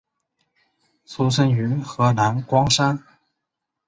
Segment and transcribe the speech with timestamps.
[1.05, 3.03] 出生于河南光山。